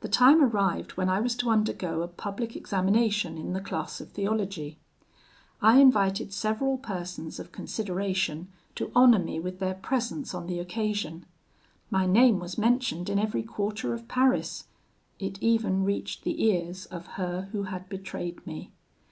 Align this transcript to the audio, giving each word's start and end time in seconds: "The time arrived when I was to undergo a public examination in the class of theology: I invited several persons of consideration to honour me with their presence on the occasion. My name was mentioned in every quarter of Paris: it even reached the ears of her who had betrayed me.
"The 0.00 0.08
time 0.08 0.42
arrived 0.42 0.96
when 0.96 1.08
I 1.08 1.20
was 1.20 1.36
to 1.36 1.50
undergo 1.50 2.02
a 2.02 2.08
public 2.08 2.56
examination 2.56 3.38
in 3.38 3.52
the 3.52 3.60
class 3.60 4.00
of 4.00 4.10
theology: 4.10 4.80
I 5.62 5.78
invited 5.78 6.32
several 6.32 6.78
persons 6.78 7.38
of 7.38 7.52
consideration 7.52 8.48
to 8.74 8.90
honour 8.96 9.20
me 9.20 9.38
with 9.38 9.60
their 9.60 9.74
presence 9.74 10.34
on 10.34 10.48
the 10.48 10.58
occasion. 10.58 11.26
My 11.92 12.06
name 12.06 12.40
was 12.40 12.58
mentioned 12.58 13.08
in 13.08 13.20
every 13.20 13.44
quarter 13.44 13.94
of 13.94 14.08
Paris: 14.08 14.64
it 15.20 15.40
even 15.40 15.84
reached 15.84 16.24
the 16.24 16.42
ears 16.44 16.86
of 16.86 17.06
her 17.14 17.42
who 17.52 17.62
had 17.70 17.88
betrayed 17.88 18.44
me. 18.48 18.72